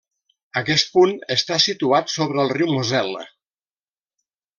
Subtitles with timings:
[0.59, 3.27] Aquest punt està situat sobre el riu Mosel·la.